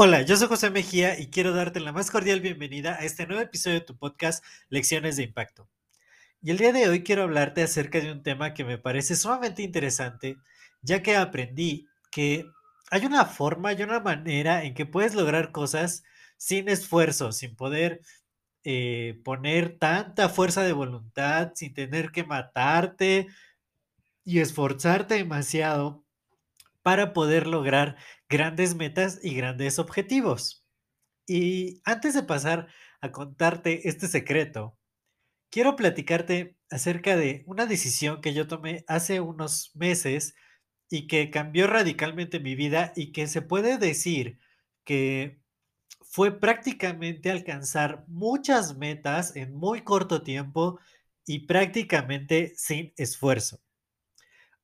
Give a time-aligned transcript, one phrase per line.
[0.00, 3.42] Hola, yo soy José Mejía y quiero darte la más cordial bienvenida a este nuevo
[3.42, 5.68] episodio de tu podcast Lecciones de Impacto.
[6.40, 9.62] Y el día de hoy quiero hablarte acerca de un tema que me parece sumamente
[9.62, 10.36] interesante,
[10.82, 12.46] ya que aprendí que
[12.92, 16.04] hay una forma y una manera en que puedes lograr cosas
[16.36, 18.00] sin esfuerzo, sin poder
[18.62, 23.26] eh, poner tanta fuerza de voluntad, sin tener que matarte
[24.24, 26.04] y esforzarte demasiado
[26.82, 27.96] para poder lograr
[28.28, 30.64] grandes metas y grandes objetivos.
[31.26, 32.68] Y antes de pasar
[33.00, 34.78] a contarte este secreto,
[35.50, 40.34] quiero platicarte acerca de una decisión que yo tomé hace unos meses
[40.90, 44.38] y que cambió radicalmente mi vida y que se puede decir
[44.84, 45.40] que
[46.02, 50.80] fue prácticamente alcanzar muchas metas en muy corto tiempo
[51.26, 53.60] y prácticamente sin esfuerzo.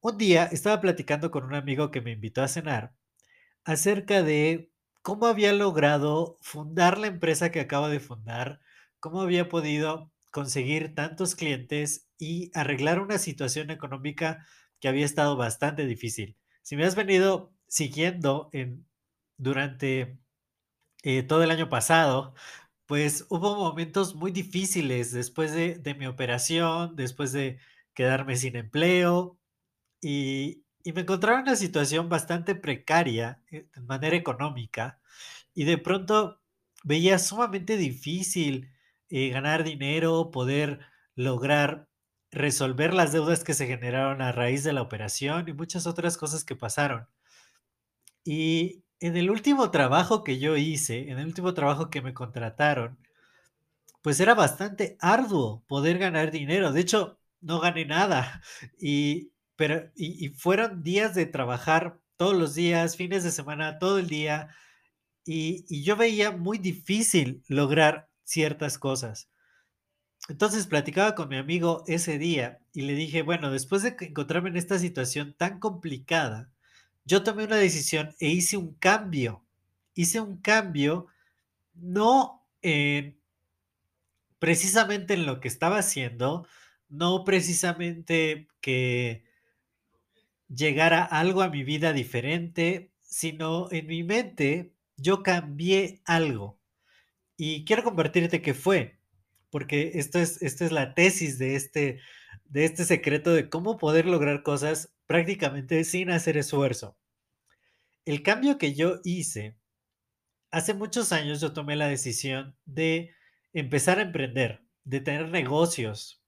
[0.06, 2.94] Un día estaba platicando con un amigo que me invitó a cenar
[3.64, 8.60] acerca de cómo había logrado fundar la empresa que acabo de fundar,
[9.00, 14.46] cómo había podido conseguir tantos clientes y arreglar una situación económica
[14.78, 16.36] que había estado bastante difícil.
[16.60, 18.86] Si me has venido siguiendo en,
[19.38, 20.18] durante
[21.02, 22.34] eh, todo el año pasado,
[22.84, 27.58] pues hubo momentos muy difíciles después de, de mi operación, después de
[27.94, 29.38] quedarme sin empleo
[30.04, 35.00] y, me encontraba en una situación bastante precaria eh, de manera económica
[35.54, 36.42] y de pronto
[36.82, 38.70] veía sumamente difícil
[39.08, 40.80] eh, ganar dinero, poder
[41.14, 41.88] lograr
[42.30, 46.44] resolver las deudas que se generaron a raíz de la operación y muchas otras cosas
[46.44, 47.08] que pasaron.
[48.24, 52.98] Y en el último trabajo que yo hice, en el último trabajo que me contrataron,
[54.02, 56.72] pues era bastante arduo poder ganar dinero.
[56.72, 58.42] De hecho, no gané nada.
[58.80, 64.08] Y pero, y, fueron días de trabajar todos los días, fines de semana, todo el
[64.08, 64.48] día,
[65.24, 69.30] y, yo veía muy difícil lograr ciertas cosas.
[70.28, 74.56] Entonces platicaba con mi amigo ese día y le dije, bueno, después de encontrarme en
[74.56, 76.50] esta situación tan complicada,
[77.04, 79.44] yo tomé una decisión e hice un cambio.
[79.94, 81.06] Hice un cambio
[81.74, 83.18] no en,
[84.38, 86.46] precisamente en lo que estaba haciendo,
[86.88, 89.24] no precisamente que
[90.54, 96.58] llegara algo a mi vida diferente, sino en mi mente yo cambié algo.
[97.36, 98.98] Y quiero compartirte qué fue,
[99.50, 102.00] porque esto es, esto es la tesis de este,
[102.44, 106.96] de este secreto de cómo poder lograr cosas prácticamente sin hacer esfuerzo.
[108.04, 109.56] El cambio que yo hice,
[110.50, 113.14] hace muchos años yo tomé la decisión de
[113.52, 116.22] empezar a emprender, de tener negocios.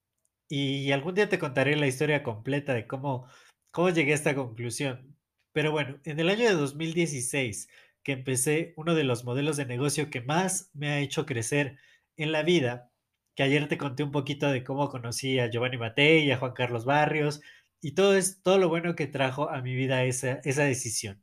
[0.48, 3.28] Y algún día te contaré la historia completa de cómo
[3.76, 5.14] cómo llegué a esta conclusión.
[5.52, 7.68] Pero bueno, en el año de 2016,
[8.02, 11.76] que empecé uno de los modelos de negocio que más me ha hecho crecer
[12.16, 12.90] en la vida,
[13.34, 16.86] que ayer te conté un poquito de cómo conocí a Giovanni Matei a Juan Carlos
[16.86, 17.42] Barrios,
[17.82, 21.22] y todo, es, todo lo bueno que trajo a mi vida esa, esa decisión.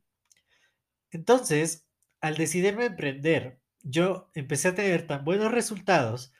[1.09, 1.87] Entonces,
[2.21, 6.31] al decidirme emprender, yo empecé a tener tan buenos resultados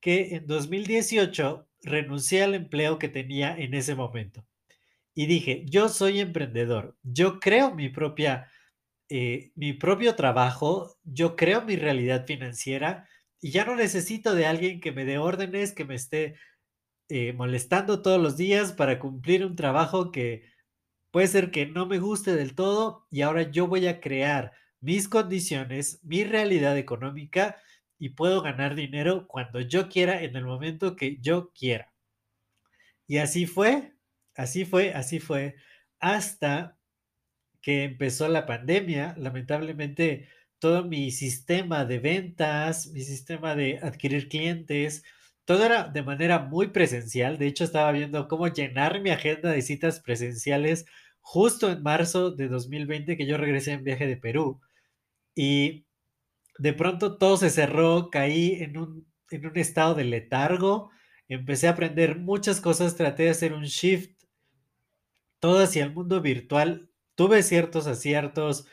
[0.00, 4.44] que en 2018 renuncié al empleo que tenía en ese momento
[5.20, 8.50] y dije, yo soy emprendedor, yo creo mi propia,
[9.10, 13.06] eh, mi propio trabajo, yo creo mi realidad financiera
[13.38, 16.36] y ya no necesito de alguien que me dé órdenes, que me esté
[17.10, 20.44] eh, molestando todos los días para cumplir un trabajo que
[21.10, 25.06] puede ser que no me guste del todo y ahora yo voy a crear mis
[25.06, 27.58] condiciones, mi realidad económica
[27.98, 31.92] y puedo ganar dinero cuando yo quiera, en el momento que yo quiera.
[33.06, 33.92] Y así fue,
[34.36, 35.56] Así fue, así fue,
[35.98, 36.78] hasta
[37.62, 39.14] que empezó la pandemia.
[39.18, 40.28] Lamentablemente,
[40.58, 45.04] todo mi sistema de ventas, mi sistema de adquirir clientes,
[45.44, 47.38] todo era de manera muy presencial.
[47.38, 50.86] De hecho, estaba viendo cómo llenar mi agenda de citas presenciales
[51.20, 54.60] justo en marzo de 2020 que yo regresé en viaje de Perú.
[55.34, 55.86] Y
[56.58, 60.90] de pronto todo se cerró, caí en un, en un estado de letargo,
[61.28, 64.19] empecé a aprender muchas cosas, traté de hacer un shift
[65.40, 66.88] todo hacia el mundo virtual.
[67.16, 68.66] Tuve ciertos aciertos,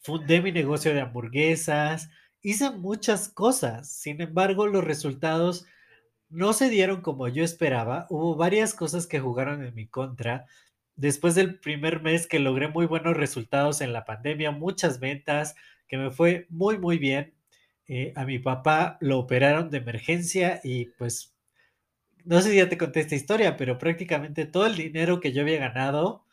[0.00, 2.10] fundé mi negocio de hamburguesas,
[2.42, 3.90] hice muchas cosas.
[3.90, 5.66] Sin embargo, los resultados
[6.28, 8.06] no se dieron como yo esperaba.
[8.10, 10.46] Hubo varias cosas que jugaron en mi contra.
[10.96, 15.54] Después del primer mes que logré muy buenos resultados en la pandemia, muchas ventas,
[15.86, 17.34] que me fue muy, muy bien.
[17.86, 21.34] Eh, a mi papá lo operaron de emergencia y pues,
[22.28, 25.40] no sé si ya te conté esta historia, pero prácticamente todo el dinero que yo
[25.40, 26.26] había ganado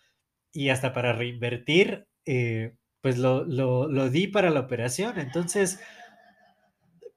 [0.52, 5.18] y hasta para reinvertir, eh, pues lo, lo, di para la operación.
[5.20, 5.80] Entonces,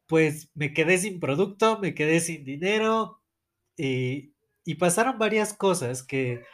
[0.07, 3.21] pues me quedé sin producto, me quedé sin dinero
[3.77, 4.35] y,
[4.65, 6.45] y pasaron varias cosas que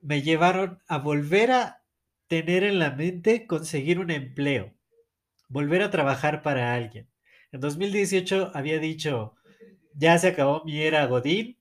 [0.00, 1.82] me llevaron a volver a
[2.28, 4.74] tener en la mente conseguir un empleo,
[5.48, 7.08] volver a trabajar para alguien.
[7.50, 9.34] En 2018 había dicho,
[9.94, 11.58] ya se acabó mi era Godín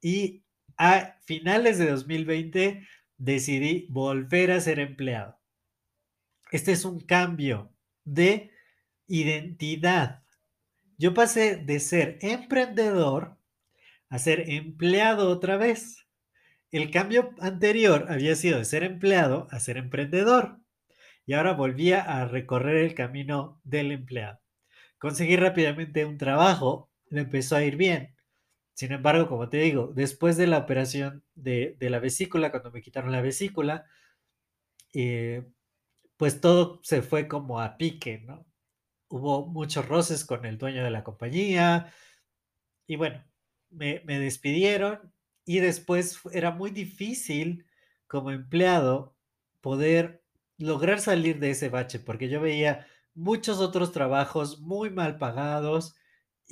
[0.00, 0.42] y
[0.76, 2.86] a finales de 2020
[3.18, 5.38] decidí volver a ser empleado.
[6.50, 7.72] Este es un cambio
[8.04, 8.50] de
[9.06, 10.22] identidad.
[10.98, 13.38] Yo pasé de ser emprendedor
[14.08, 16.06] a ser empleado otra vez.
[16.70, 20.60] El cambio anterior había sido de ser empleado a ser emprendedor.
[21.24, 24.40] Y ahora volvía a recorrer el camino del empleado.
[24.98, 28.16] Conseguí rápidamente un trabajo, me empezó a ir bien.
[28.74, 33.12] Sin embargo, como te digo, después de la operación de, la vesícula, cuando me quitaron
[33.12, 33.86] la vesícula,
[34.94, 35.44] eh,
[36.16, 38.46] pues todo se fue como a pique, ¿no?
[39.08, 41.92] Hubo muchos roces con el dueño de la compañía
[42.86, 43.22] y bueno,
[43.70, 45.12] me despidieron
[45.44, 47.66] y después era muy difícil
[48.06, 49.16] como empleado
[49.60, 50.22] poder
[50.58, 55.94] lograr salir de ese bache, porque yo veía muchos otros trabajos muy mal pagados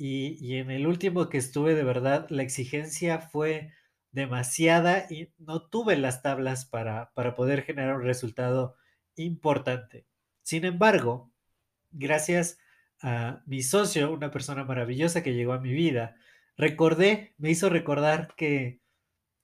[0.03, 3.71] y, en el último que estuve de verdad la exigencia fue
[4.11, 8.75] demasiada y no tuve las tablas para, para poder generar un resultado
[9.15, 10.07] importante.
[10.41, 11.31] Sin embargo,
[11.91, 12.57] gracias
[13.03, 16.15] a mi socio, una persona maravillosa que llegó a mi vida,
[16.57, 18.81] recordé, me hizo recordar que,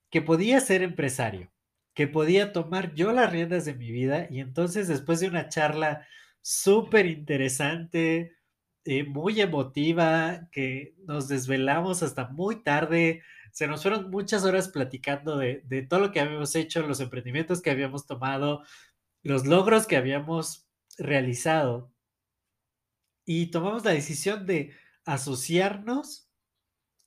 [0.10, 1.52] que podía ser empresario,
[1.94, 6.08] que podía tomar yo las riendas de mi vida y entonces después de una charla
[6.42, 8.37] súper interesante,
[8.88, 15.38] eh, muy emotiva, que nos desvelamos hasta muy tarde, se nos fueron muchas horas platicando
[15.38, 18.64] de, de todo lo que habíamos hecho, los emprendimientos que habíamos tomado,
[19.24, 21.92] los logros que habíamos realizado.
[23.26, 24.74] Y tomamos la decisión de
[25.06, 26.30] asociarnos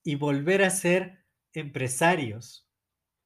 [0.05, 1.25] y volver a ser
[1.55, 2.69] empresarios,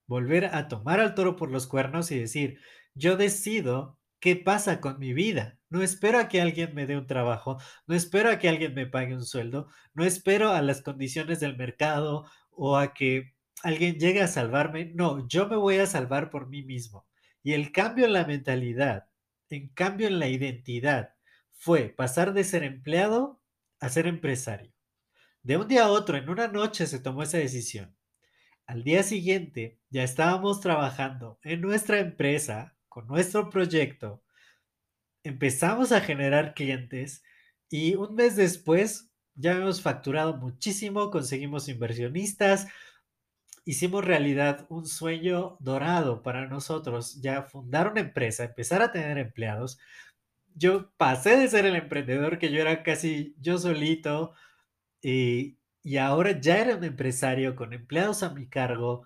[0.07, 2.61] volver a tomar al toro por los cuernos y decir,
[2.95, 5.59] yo decido qué pasa con mi vida.
[5.69, 8.87] No espero a que alguien me dé un trabajo, no espero a que alguien me
[8.87, 14.23] pague un sueldo, no espero a las condiciones del mercado o a que alguien llegue
[14.23, 14.93] a salvarme.
[14.95, 17.07] No, yo me voy a salvar por mí mismo.
[17.43, 19.11] Y el cambio en la mentalidad,
[19.51, 21.11] en cambio en la identidad,
[21.53, 23.43] fue pasar de ser empleado
[23.79, 24.73] a ser empresario.
[25.43, 27.95] De un día a otro, en una noche se tomó esa decisión.
[28.65, 34.23] Al día siguiente ya estábamos trabajando en nuestra empresa, con nuestro proyecto.
[35.25, 37.25] Empezamos a generar clientes
[37.69, 42.69] y un mes después ya hemos facturado muchísimo, conseguimos inversionistas,
[43.65, 49.81] hicimos realidad un sueño dorado para nosotros, ya fundar una empresa, empezar a tener empleados.
[50.55, 54.35] Yo pasé de ser el emprendedor que yo era casi yo solito
[55.03, 59.05] y, y ahora ya era un empresario con empleados a mi cargo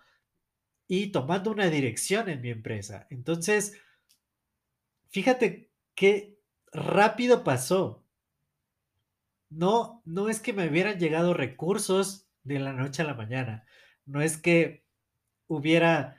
[0.89, 3.07] y tomando una dirección en mi empresa.
[3.09, 3.75] Entonces,
[5.11, 6.38] fíjate qué
[6.73, 8.05] rápido pasó.
[9.50, 13.65] No, no es que me hubieran llegado recursos de la noche a la mañana
[14.09, 14.85] no es que
[15.47, 16.17] hubiera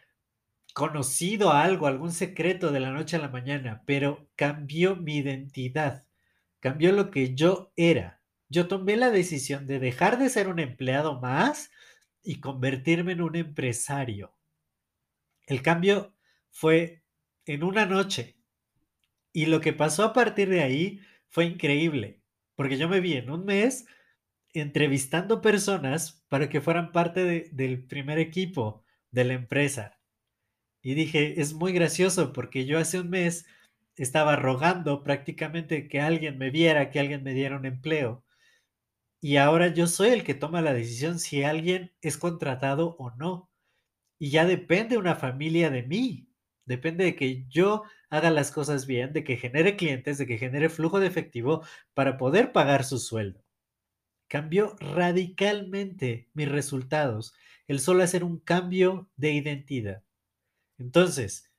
[0.74, 6.08] conocido algo, algún secreto de la noche a la mañana, pero cambió mi identidad,
[6.60, 8.22] cambió lo que yo era.
[8.48, 11.72] Yo tomé la decisión de dejar de ser un empleado más
[12.24, 14.36] y convertirme en un empresario.
[15.48, 16.13] El cambio
[16.51, 17.03] fue
[17.46, 18.38] en una noche
[19.33, 22.21] y lo que pasó a partir de ahí fue increíble,
[22.55, 23.86] porque yo me vi en un mes
[24.53, 30.00] entrevistando personas para que fueran parte de, del primer equipo de la empresa.
[30.81, 33.45] Y dije, es muy gracioso porque yo hace un mes
[33.95, 38.24] estaba rogando prácticamente que alguien me viera, que alguien me diera un empleo.
[39.21, 43.51] Y ahora yo soy el que toma la decisión si alguien es contratado o no.
[44.17, 46.28] Y ya depende una familia de mí.
[46.69, 50.69] Depende de que yo haga las cosas bien, de que genere clientes, de que genere
[50.69, 53.43] flujo de efectivo para poder pagar su sueldo.
[54.27, 57.33] Cambió radicalmente mis resultados
[57.67, 60.03] el solo hacer un cambio de identidad.
[60.77, 61.51] Entonces,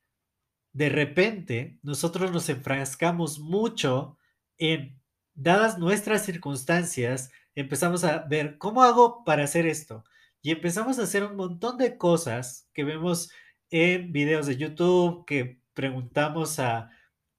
[0.71, 4.17] de repente, nosotros nos enfrascamos mucho
[4.57, 4.97] en,
[5.33, 10.05] dadas nuestras circunstancias, empezamos a ver, ¿cómo hago para hacer esto?
[10.41, 13.29] Y empezamos a hacer un montón de cosas que vemos
[13.71, 16.91] en videos de YouTube, que preguntamos a,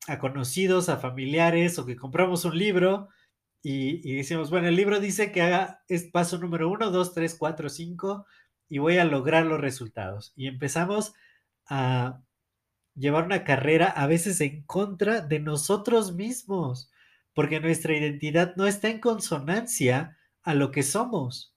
[0.09, 3.09] a conocidos, a familiares, o que compramos un libro
[3.63, 7.37] y, y, decimos, bueno, el libro dice que haga es paso número uno, dos, tres,
[7.37, 8.27] cuatro, cinco,
[8.69, 10.33] y voy a lograr los resultados.
[10.35, 11.15] Y empezamos
[11.67, 12.23] a
[12.95, 16.91] llevar una carrera a veces en contra de nosotros mismos,
[17.35, 21.55] porque nuestra identidad no está en consonancia a lo que somos.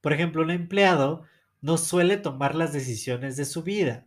[0.00, 1.24] Por ejemplo, un empleado
[1.64, 4.06] no suele tomar las decisiones de su vida.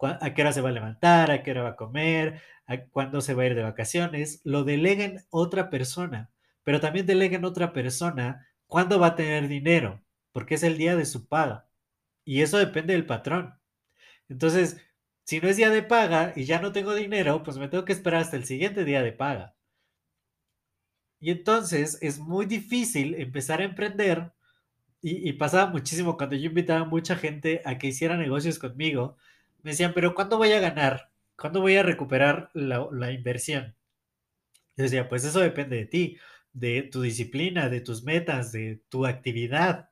[0.00, 3.20] A qué hora se va a levantar, a qué hora va a comer, a cuándo
[3.20, 6.32] se va a ir de vacaciones, lo delega en otra persona,
[6.64, 10.96] pero también delega en otra persona cuándo va a tener dinero, porque es el día
[10.96, 11.68] de su paga.
[12.24, 13.54] Y eso depende del patrón.
[14.28, 14.78] Entonces,
[15.24, 17.92] si no es día de paga y ya no tengo dinero, pues me tengo que
[17.92, 19.54] esperar hasta el siguiente día de paga.
[21.20, 24.32] Y entonces es muy difícil empezar a emprender.
[25.08, 29.16] Y, pasaba muchísimo cuando yo invitaba a mucha gente a que hiciera negocios conmigo.
[29.62, 31.12] Me decían, pero ¿cuándo voy a ganar?
[31.36, 33.76] ¿Cuándo voy a recuperar la, inversión?
[34.76, 36.18] Yo decía, pues eso depende de ti,
[36.52, 39.90] de tu disciplina, de tus metas, de tu actividad.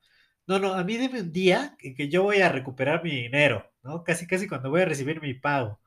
[0.48, 4.02] No, no, a mí dime un día que, yo voy a recuperar mi dinero, ¿no?
[4.02, 5.80] Casi, casi cuando voy a recibir mi pago.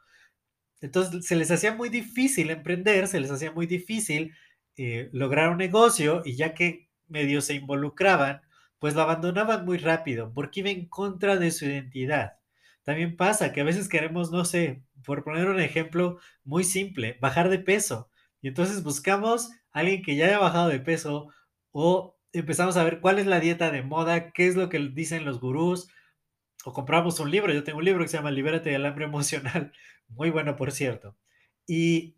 [0.79, 4.33] Entonces se les hacía muy difícil emprender, se les hacía muy difícil
[4.77, 8.46] eh, lograr un negocio y ya que medio se involucraban,
[8.79, 12.33] pues lo abandonaban muy rápido porque iba en contra de su identidad.
[12.83, 17.49] También pasa que a veces queremos, no sé, por poner un ejemplo muy simple, bajar
[17.49, 18.09] de peso.
[18.41, 21.27] Y entonces buscamos a alguien que ya haya bajado de peso
[21.71, 25.25] o empezamos a ver cuál es la dieta de moda, qué es lo que dicen
[25.25, 25.89] los gurús,
[26.65, 27.53] o compramos un libro.
[27.53, 29.73] Yo tengo un libro que se llama Libérate del hambre emocional,
[30.07, 31.17] muy bueno, por cierto.
[31.67, 32.17] Y,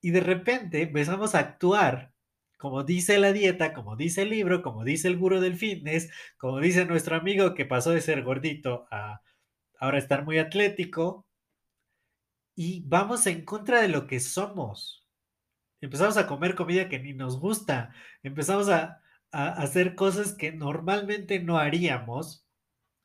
[0.00, 2.12] y de repente empezamos a actuar
[2.56, 6.60] como dice la dieta, como dice el libro, como dice el gurú del fitness, como
[6.60, 9.22] dice nuestro amigo que pasó de ser gordito a
[9.78, 11.26] ahora estar muy atlético,
[12.56, 15.06] y vamos en contra de lo que somos.
[15.82, 21.38] Empezamos a comer comida que ni nos gusta, empezamos a, a hacer cosas que normalmente
[21.38, 22.46] no haríamos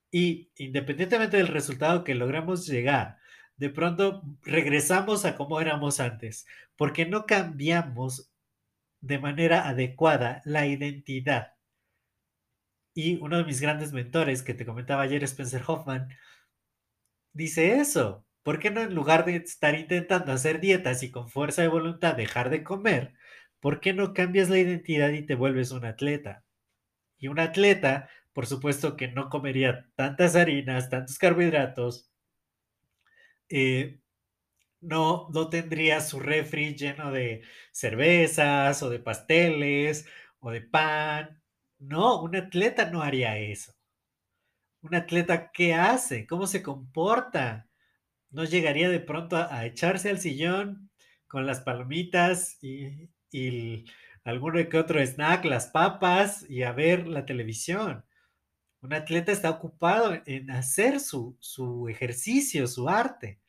[0.10, 3.18] y independientemente del resultado que logramos llegar,
[3.58, 8.31] de pronto regresamos a como éramos antes, porque no cambiamos
[9.02, 11.54] de manera adecuada la identidad.
[12.94, 16.10] Y uno de mis grandes mentores que te comentaba ayer, Spencer Hoffman,
[17.34, 18.26] dice eso.
[18.44, 22.16] ¿Por qué no en lugar de estar intentando hacer dietas y con fuerza de voluntad
[22.16, 23.14] dejar de comer,
[23.60, 26.44] ¿por qué no cambias la identidad y te vuelves un atleta?
[27.20, 32.12] Y un atleta, por supuesto que no comería tantas harinas, tantos carbohidratos,
[33.50, 34.01] eh,
[34.82, 40.08] no, no tendría su refri lleno de cervezas o de pasteles
[40.40, 41.42] o de pan.
[41.80, 43.74] No, un atleta no haría eso.
[44.82, 46.26] Un atleta, ¿qué hace?
[46.28, 47.70] ¿Cómo se comporta?
[48.32, 50.90] No llegaría de pronto a, echarse al sillón
[51.28, 53.86] con las palomitas y, y
[54.24, 58.06] alguno que otro snack, las papas y a ver la televisión.
[58.82, 63.40] Un atleta está ocupado en hacer su, su ejercicio, su arte.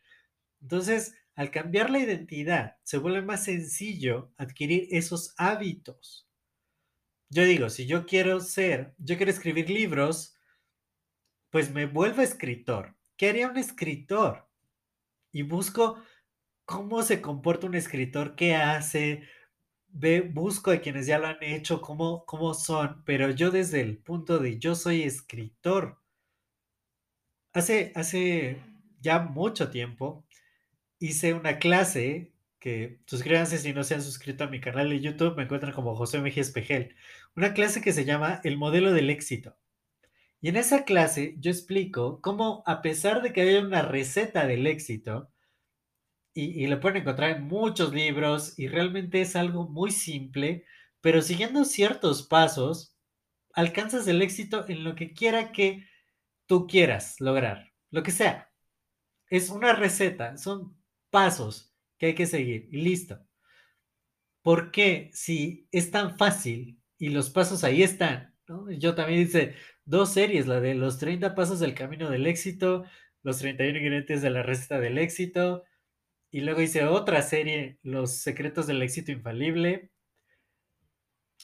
[0.60, 6.28] Entonces, al cambiar la identidad, se vuelve más sencillo adquirir esos hábitos.
[7.30, 10.36] Yo digo, si yo quiero ser, yo quiero escribir libros,
[11.50, 12.96] pues me vuelvo escritor.
[13.16, 14.48] ¿Qué haría un escritor?
[15.32, 16.02] Y busco
[16.66, 19.28] cómo se comporta un escritor, qué hace,
[19.88, 23.98] ve, busco de quienes ya lo han hecho, cómo, cómo son, pero yo desde el
[23.98, 26.02] punto de yo soy escritor.
[27.54, 28.62] Hace, hace
[29.00, 30.26] ya mucho tiempo
[31.02, 35.36] hice una clase que suscríbanse si no se han suscrito a mi canal de YouTube,
[35.36, 36.94] me encuentran como José Mejía Espejel,
[37.34, 39.56] una clase que se llama El modelo del éxito.
[40.40, 44.68] Y en esa clase yo explico cómo a pesar de que haya una receta del
[44.68, 45.28] éxito,
[46.34, 50.64] y, lo pueden encontrar en muchos libros y realmente es algo muy simple,
[51.00, 52.96] pero siguiendo ciertos pasos,
[53.52, 55.84] alcanzas el éxito en lo que quiera que
[56.46, 58.50] tú quieras lograr, lo que sea.
[59.28, 60.81] Es una receta, son
[61.12, 63.20] pasos que hay que seguir y listo.
[64.42, 68.34] Porque si es tan fácil y los pasos ahí están,
[68.78, 69.54] yo también hice
[69.84, 72.84] dos series, la de los 30 pasos del camino del éxito,
[73.22, 75.62] los 31 ingredientes de la receta del éxito,
[76.32, 79.92] y luego hice otra serie, Los secretos del éxito infalible.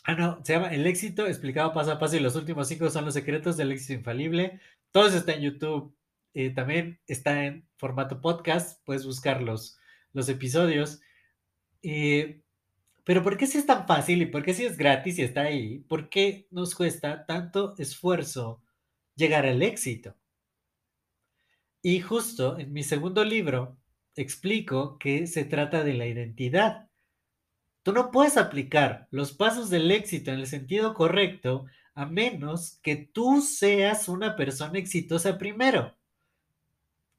[0.05, 3.05] Ah, no, se llama El éxito explicado paso a paso y los últimos cinco son
[3.05, 4.61] los secretos del éxito infalible.
[4.93, 5.95] Todo eso está en YouTube.
[6.35, 9.79] Eh, también está en formato podcast, puedes buscar los,
[10.13, 11.01] los episodios.
[11.83, 12.43] Eh,
[13.05, 15.43] pero ¿por qué si es tan fácil y por qué si es gratis y está
[15.43, 15.79] ahí?
[15.81, 18.63] ¿Por qué nos cuesta tanto esfuerzo
[19.15, 20.15] llegar al éxito?
[21.83, 23.79] Y justo en mi segundo libro
[24.15, 26.91] explico que se trata de la identidad.
[27.83, 32.97] Tú no puedes aplicar los pasos del éxito en el sentido correcto a menos que
[32.97, 35.97] tú seas una persona exitosa primero.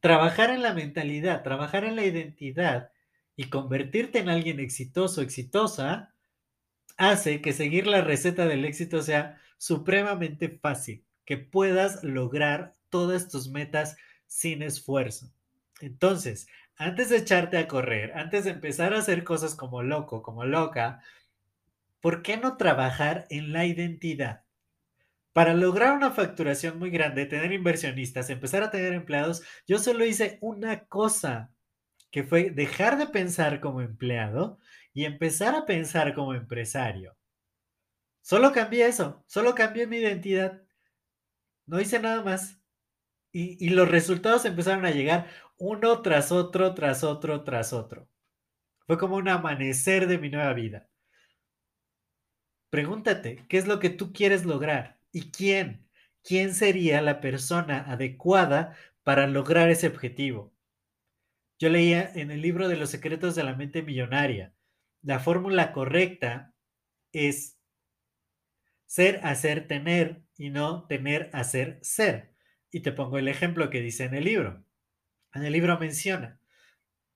[0.01, 2.91] Trabajar en la mentalidad, trabajar en la identidad
[3.36, 6.13] y convertirte en alguien exitoso, exitosa,
[6.98, 13.50] hace que seguir la receta del éxito sea supremamente fácil, que puedas lograr todas tus
[13.50, 15.34] metas sin esfuerzo.
[15.82, 20.46] Entonces, antes de echarte a correr, antes de empezar a hacer cosas como loco, como
[20.46, 21.01] loca,
[22.01, 24.44] ¿por qué no trabajar en la identidad?
[25.39, 30.38] Para lograr una facturación muy grande, tener inversionistas, empezar a tener empleados, yo solo hice
[30.41, 31.53] una cosa,
[32.12, 34.60] que fue dejar de pensar como empleado
[34.93, 37.15] y empezar a pensar como empresario.
[38.19, 40.62] Solo cambié eso, solo cambié mi identidad.
[41.67, 42.60] No hice nada más.
[43.31, 45.27] Y, los resultados empezaron a llegar
[45.58, 48.10] uno tras otro, tras otro, tras otro.
[48.88, 50.89] Fue como un amanecer de mi nueva vida.
[52.69, 54.99] Pregúntate, ¿qué es lo que tú quieres lograr?
[55.12, 55.88] ¿Y quién?
[56.24, 60.54] ¿Quién sería la persona adecuada para lograr ese objetivo?
[61.58, 64.54] Yo leía en el libro de los secretos de la mente millonaria,
[65.01, 66.54] la fórmula correcta
[67.13, 67.58] es
[68.86, 72.34] ser, hacer, tener y no tener, hacer, ser.
[72.70, 74.66] Y te pongo el ejemplo que dice en el libro.
[75.34, 76.39] En el libro menciona,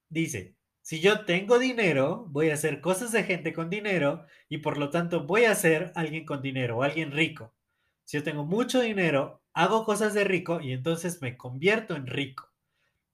[0.07, 4.77] dice, si yo tengo dinero, voy a hacer cosas de gente con dinero y por
[4.77, 7.53] lo tanto voy a ser alguien con dinero alguien rico.
[8.03, 12.49] Si yo tengo mucho dinero, hago cosas de rico y entonces me convierto en rico.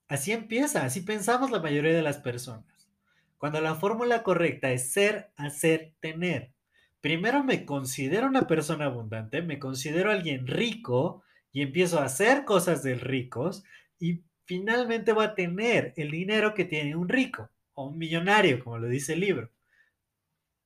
[0.07, 2.89] Así empieza, así pensamos la mayoría de las personas.
[3.37, 6.51] Cuando la fórmula correcta es ser, hacer, tener.
[6.99, 12.83] Primero me considero una persona abundante, me considero alguien rico y empiezo a hacer cosas
[12.83, 13.63] de ricos
[13.99, 18.79] y finalmente voy a tener el dinero que tiene un rico o un millonario, como
[18.79, 19.51] lo dice el libro.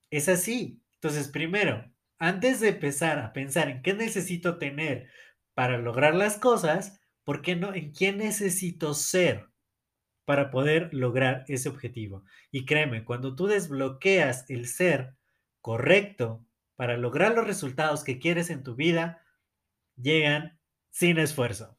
[0.09, 0.79] Es así.
[0.95, 1.92] Entonces, primero,
[2.23, 5.09] antes de empezar a pensar en qué necesito tener
[5.53, 9.49] para lograr las cosas, ¿por qué no en quién necesito ser
[10.23, 12.23] para poder lograr ese objetivo?
[12.49, 15.17] Y créeme, cuando tú desbloqueas el ser
[15.59, 16.45] correcto
[16.77, 19.21] para lograr los resultados que quieres en tu vida,
[19.97, 20.57] llegan
[20.91, 21.77] sin esfuerzo.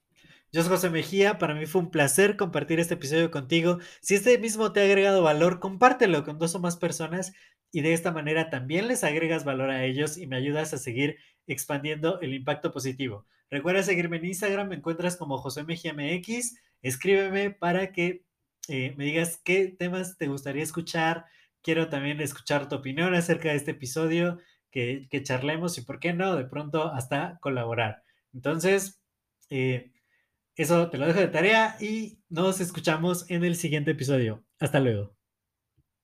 [0.53, 3.79] Yo soy José Mejía, para mí fue un placer compartir este episodio contigo.
[4.03, 7.33] Si este mismo te ha agregado valor, compártelo con dos o más personas
[7.75, 11.19] y de esta manera también les agregas valor a ellos y me ayudas a seguir
[11.49, 13.27] expandiendo el impacto positivo.
[13.51, 18.23] Recuerda seguirme en Instagram, me encuentras como José Mejía MX, escríbeme para que
[18.69, 21.27] eh, me digas qué temas te gustaría escuchar.
[21.63, 24.39] Quiero también escuchar tu opinión acerca de este episodio,
[24.71, 26.37] que, charlemos y, ¿por qué no?
[26.37, 28.05] De pronto hasta colaborar.
[28.33, 29.03] Entonces,
[29.51, 29.91] eh,
[30.55, 34.45] eso te lo dejo de tarea y nos escuchamos en el siguiente episodio.
[34.61, 35.14] Hasta luego.